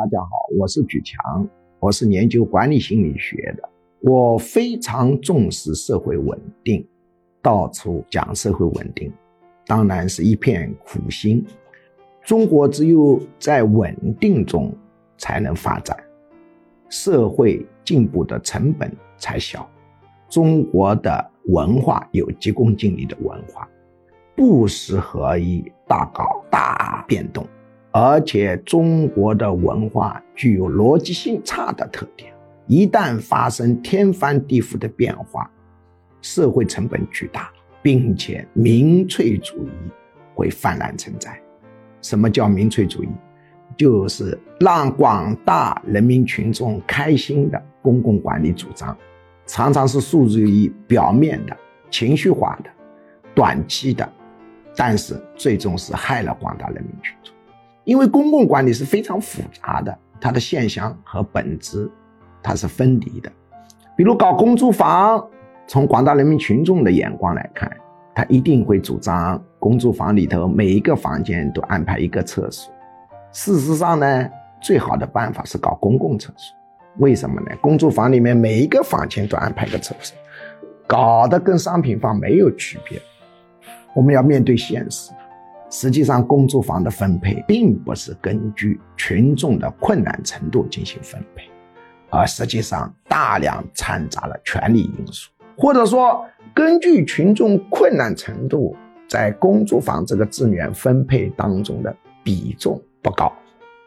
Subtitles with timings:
[0.00, 1.46] 大家好，我是举强，
[1.78, 3.68] 我是研究管理心理学的。
[4.00, 6.88] 我非常重视社会稳定，
[7.42, 9.12] 到处讲社会稳定，
[9.66, 11.44] 当然是一片苦心。
[12.24, 14.74] 中国只有在稳定中
[15.18, 15.94] 才能发展，
[16.88, 19.68] 社会进步的成本才小。
[20.30, 23.68] 中国的文化有急功近利的文化，
[24.34, 27.46] 不适合于大搞大变动。
[27.92, 32.32] 而且中国的文化具有逻辑性差的特点，
[32.66, 35.50] 一旦发生天翻地覆的变化，
[36.22, 37.50] 社会成本巨大，
[37.82, 39.70] 并且民粹主义
[40.34, 41.36] 会泛滥成灾。
[42.00, 43.08] 什么叫民粹主义？
[43.76, 48.96] 就是让广大人民群众开心的公共管理主张，
[49.46, 51.56] 常常是诉诸于表面的、
[51.90, 52.70] 情绪化的、
[53.34, 54.08] 短期的，
[54.76, 57.29] 但是最终是害了广大人民群众。
[57.84, 61.90] 因为公共管理是非常复杂的，它的现象和本质，
[62.42, 63.30] 它是分离的。
[63.96, 65.26] 比如搞公租房，
[65.66, 67.70] 从广大人民群众的眼光来看，
[68.14, 72.72] 他一定会主张公租房里头每一个房间都安排一个厕所。
[73.32, 76.56] 事实上呢，最好的办法是搞公共厕所。
[76.98, 77.56] 为什么呢？
[77.60, 80.16] 公租房里面每一个房间都安排个厕所，
[80.86, 83.00] 搞得跟商品房没有区别。
[83.94, 85.12] 我们要面对现实。
[85.70, 91.44] 实际上，公租房的分配并不是根据群众的困难程度进行分配，
[92.10, 98.76] 而实际上大量掺杂了权力因素，或者说根据群众困难程度
[99.08, 103.32] 在公租房这个资源分配当中的比重不高，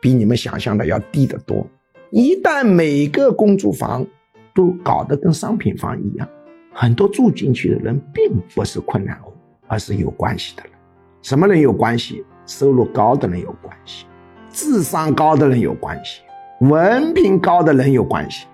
[0.00, 1.64] 比你们想象的要低得多。
[2.10, 4.04] 一旦每个公租房
[4.52, 6.28] 都搞得跟商品房一样，
[6.72, 9.32] 很多住进去的人并不是困难户，
[9.68, 10.72] 而是有关系的人。
[11.22, 12.24] 什么人有关系？
[12.46, 14.06] 收入高的人有关系，
[14.50, 16.22] 智商高的人有关系，
[16.60, 18.46] 文凭高的人有关系。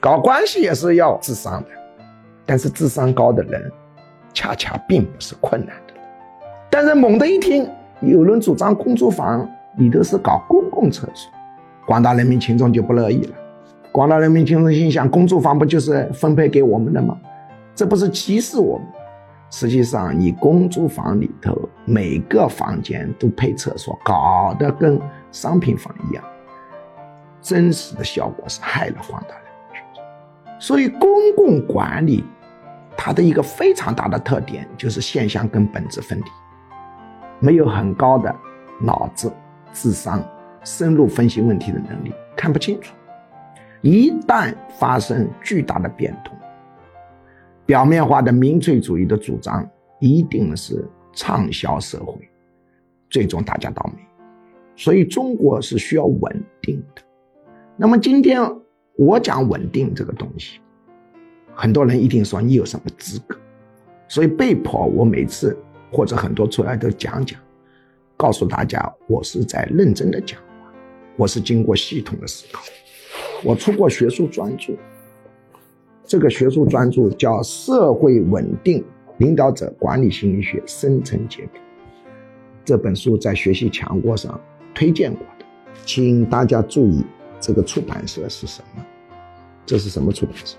[0.00, 1.68] 搞关系也是要智商的，
[2.46, 3.70] 但是智商高的人，
[4.32, 5.92] 恰恰并不是困难的。
[6.70, 7.68] 但是猛地一听，
[8.00, 11.30] 有人主张公租房里头是搞公共厕所，
[11.86, 13.34] 广大人民群众就不乐意了。
[13.92, 17.18] 广大人民群众心想：公租房不就是分配给我们的吗？
[17.74, 18.86] 这不是歧视我们？
[19.50, 26.24] 实际上，你公租房里头每个房间都配厕所，搞得跟商品房一样，
[27.40, 30.02] 真实的效果是害了广大人民群众。
[30.58, 32.24] 所以，公共管理
[32.96, 36.24] 它的一个非常大的特点就是现象跟本质分离，
[37.38, 38.34] 没有很高的
[38.80, 39.32] 脑子、
[39.72, 40.22] 智商、
[40.64, 42.92] 深入分析问题的能力，看不清楚。
[43.82, 46.34] 一旦发生巨大的变动，
[47.66, 49.68] 表面化的民粹主义的主张
[50.00, 52.16] 一定是畅销社会，
[53.10, 54.02] 最终大家倒霉。
[54.76, 57.02] 所以中国是需要稳定的。
[57.76, 58.40] 那么今天
[58.96, 60.60] 我讲稳定这个东西，
[61.54, 63.36] 很多人一定说你有什么资格？
[64.06, 65.58] 所以被迫我每次
[65.90, 67.40] 或者很多出来都讲讲，
[68.16, 70.72] 告诉大家我是在认真的讲话，
[71.16, 72.62] 我是经过系统的思考，
[73.42, 74.74] 我出过学术专著。
[76.06, 78.82] 这个学术专著叫《社会稳定
[79.18, 81.58] 领导者管理心理学深层解读》，
[82.64, 84.40] 这本书在学习强国上
[84.72, 85.44] 推荐过的，
[85.84, 87.04] 请大家注意，
[87.40, 88.86] 这个出版社是什么？
[89.66, 90.56] 这是什么出版社？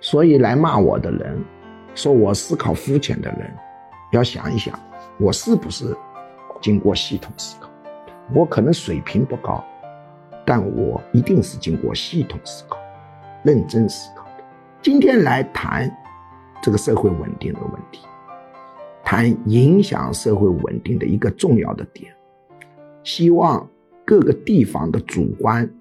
[0.00, 1.40] 所以来骂我的人，
[1.94, 3.48] 说我思考肤浅的人，
[4.10, 4.76] 要想一想，
[5.20, 5.96] 我是不是
[6.60, 7.70] 经过系统思考？
[8.34, 9.64] 我可能水平不高，
[10.44, 12.76] 但我一定是经过系统思考、
[13.44, 14.21] 认真思考。
[14.82, 15.88] 今天来谈
[16.60, 18.00] 这个社会稳定的问题，
[19.04, 22.12] 谈影响社会稳定的一个重要的点，
[23.04, 23.64] 希望
[24.04, 25.72] 各个地方的主官、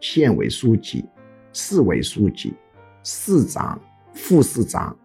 [0.00, 1.04] 县委书记、
[1.52, 2.54] 市委书记、
[3.02, 3.78] 市长、
[4.14, 4.96] 副市长、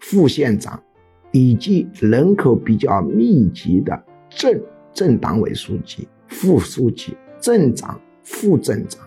[0.00, 0.82] 副县长，
[1.30, 4.60] 以及人口比较密集的镇
[4.92, 9.06] 镇党委书记、副书记、镇长、副镇长，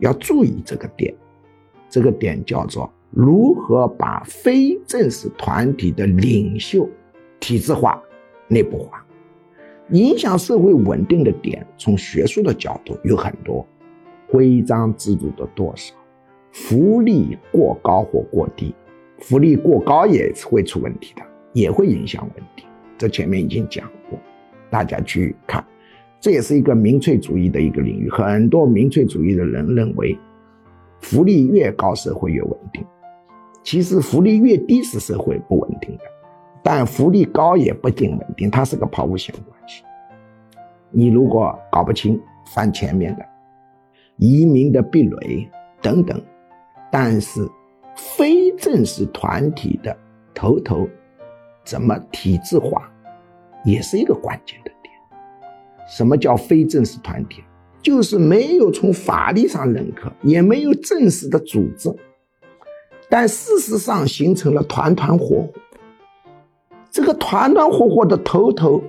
[0.00, 1.14] 要注意这个点，
[1.88, 2.92] 这个点叫做。
[3.14, 6.88] 如何把非正式团体的领袖
[7.38, 8.02] 体制化、
[8.48, 9.04] 内部化？
[9.90, 13.66] 影响社会稳定的点，从学术的角度有很多：
[14.30, 15.94] 规章制度的多少，
[16.52, 18.74] 福利过高或过低，
[19.18, 21.22] 福利过高也会出问题的，
[21.52, 22.64] 也会影响稳定。
[22.96, 24.18] 这前面已经讲过，
[24.70, 25.62] 大家去看，
[26.18, 28.08] 这也是一个民粹主义的一个领域。
[28.08, 30.18] 很多民粹主义的人认为，
[31.00, 32.82] 福利越高，社会越稳定。
[33.62, 36.04] 其实福利越低是社会不稳定的，
[36.62, 39.82] 但福利高也不一定稳定，它是个抛物线关系。
[40.90, 42.20] 你如果搞不清
[42.54, 43.24] 翻前面的，
[44.16, 45.48] 移民的壁垒
[45.80, 46.20] 等等。
[46.90, 47.48] 但是，
[47.96, 49.96] 非正式团体的
[50.34, 50.86] 头头
[51.64, 52.90] 怎么体制化，
[53.64, 54.92] 也是一个关键的点。
[55.88, 57.42] 什么叫非正式团体？
[57.80, 61.88] 就是没有从法律上认可，也没有正式的组织，
[63.12, 65.48] 但事实上形成了团团伙伙。
[66.90, 68.82] 这个团团伙伙的头头，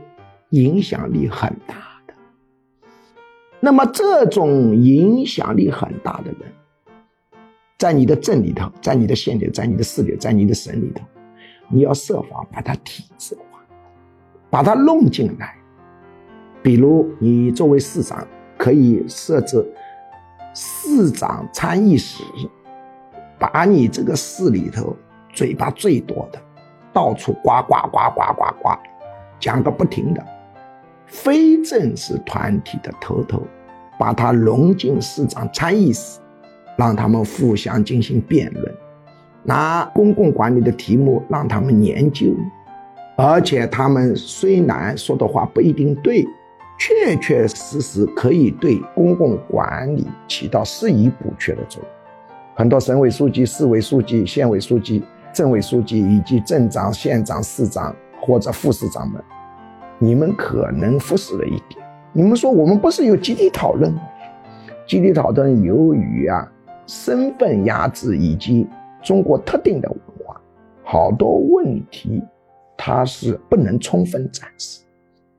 [0.51, 1.75] 影响力很大
[2.07, 2.13] 的。
[3.59, 6.39] 那么，这种影响力很大的人。
[7.77, 11.03] 在你的镇里头，在你的县里，在你的市里，在你的省里头，
[11.67, 13.59] 你要设法把它体制化，
[14.49, 15.53] 把它弄进来。
[16.61, 18.25] 比如，你作为市长，
[18.57, 19.69] 可以设置
[20.53, 22.23] 市长参议室，
[23.51, 24.95] 把你这个市里头
[25.33, 26.39] 嘴巴最多的，
[26.93, 28.69] 到处呱呱呱呱呱呱，
[29.37, 30.25] 讲个不停的，
[31.07, 33.41] 非正式团体的头头，
[33.99, 36.19] 把他融进市长参议室。
[36.75, 38.75] 让他们互相进行辩论，
[39.43, 42.33] 拿公共管理的题目让他们研究，
[43.15, 46.25] 而且他们虽然说的话不一定对，
[46.79, 51.91] 确确实实可以对公共管理起到适宜补缺的作用。
[52.55, 55.03] 很多省委书记、市委书记、县委书记、
[55.33, 59.21] 镇委书记以及镇长、县长、市长或者副市长们，
[59.99, 61.85] 你们可能忽视了一点。
[62.11, 64.01] 你们说我们不是有集体讨论吗？
[64.87, 66.49] 集体讨论由于啊。
[66.85, 68.67] 身份压制以及
[69.01, 70.35] 中国特定的文化，
[70.83, 72.21] 好多问题，
[72.75, 74.83] 它是不能充分展示。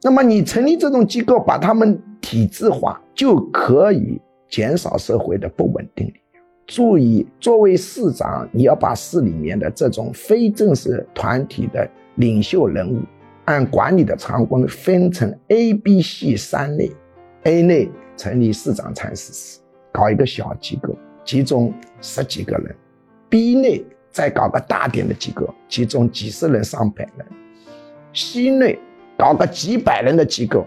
[0.02, 4.18] 那么你成立这种机构，把他们体制化，就可以
[4.48, 6.14] 减少社会的不稳定力。
[6.66, 13.00] 注意，作为市长，你要把市里面的这种非正式团体的领袖人物，
[13.44, 16.90] 按管理的常规分成 A、B、C 三类。
[17.42, 19.60] A 类成立市长参事室，
[19.92, 20.96] 搞一个小机构。
[21.24, 22.74] 集中十几个人
[23.28, 27.26] ，B 类再搞个大点的机构，集中几十人、上百人
[28.14, 28.78] ；C 类
[29.18, 30.66] 搞个几百人的机构。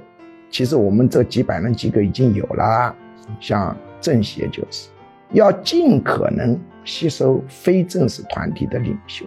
[0.52, 2.96] 其实我们这几百人机构已经有了，
[3.40, 4.90] 像政协就是，
[5.32, 9.26] 要尽可能吸收非正式团体的领袖。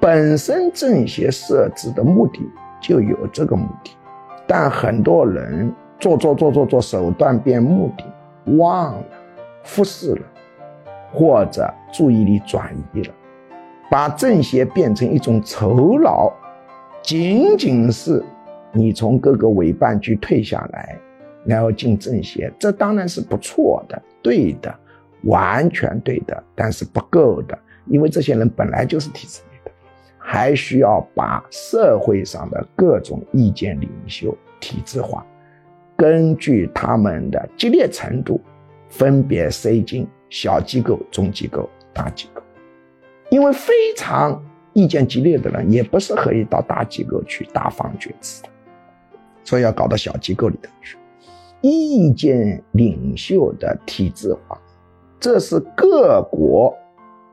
[0.00, 2.40] 本身政协设置的目的
[2.80, 3.90] 就有这个目的，
[4.46, 8.04] 但很多人做做做做做手段变目的，
[8.58, 9.04] 忘了，
[9.64, 10.22] 忽视了。
[11.16, 13.14] 或者注意力转移了，
[13.88, 16.28] 把政协变成一种酬劳，
[17.00, 18.20] 仅仅是
[18.72, 20.98] 你从各个委办局退下来，
[21.44, 24.74] 然后进政协，这当然是不错的，对的，
[25.24, 29.70] 完全对的，但是不够的，因为这些人本来就是体制内的，
[30.18, 35.26] 还需要把社会上的各种意见领袖体制化，
[35.96, 38.40] 根据他们的激烈程度，
[38.88, 40.06] 分别塞进。
[40.30, 42.42] 小机构、中机构、大机构，
[43.30, 44.42] 因为非常
[44.72, 48.48] 意见激烈的人也不适合于到大机构去大放厥词的，
[49.44, 50.96] 所以要搞到小机构里头去。
[51.60, 54.60] 意见领袖的体制化，
[55.24, 56.76] 这是各国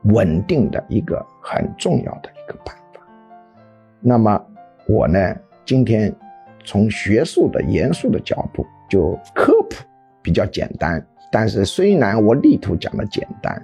[0.04, 3.06] 稳定的一个很重要的一个办法。
[4.00, 4.42] 那么
[4.88, 5.36] 我呢，
[5.66, 6.10] 今天
[6.64, 9.84] 从学术的严肃的角度就科普
[10.22, 11.06] 比较简单。
[11.30, 13.60] 但是，虽然我力图讲的简单，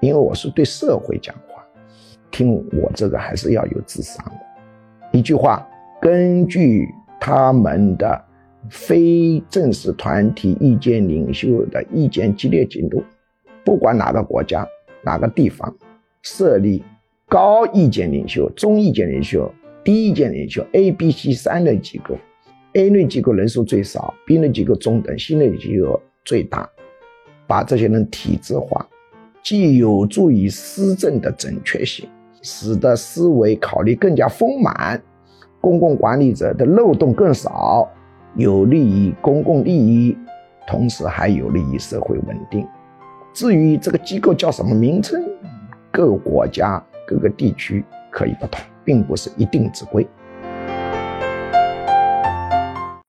[0.00, 1.62] 因为我是对社会讲话，
[2.30, 4.40] 听我这个还是要有智商的。
[5.12, 5.68] 一句话，
[6.00, 6.88] 根据
[7.20, 8.18] 他们的
[8.70, 13.04] 非正式团体意见领袖的意见激烈程度，
[13.64, 14.66] 不管哪个国家、
[15.02, 15.74] 哪个地方，
[16.22, 16.82] 设立
[17.28, 19.52] 高意见领袖、中意见领袖、
[19.84, 22.16] 低意见领袖 A、B、C 三类机构
[22.74, 26.68] ，A 类机构人数最少，B 类机构中等，C 类机构最大。
[27.46, 28.88] 把这些人体制化，
[29.42, 32.08] 既有助于施政的准确性，
[32.40, 35.02] 使得思维考虑更加丰满，
[35.60, 37.86] 公共管理者的漏洞更少，
[38.36, 40.16] 有利于公共利益，
[40.66, 42.66] 同时还有利于社会稳定。
[43.32, 45.22] 至于这个机构叫什么名称，
[45.90, 50.06] 各个国家、各个地区可以不同，并不是一定之规。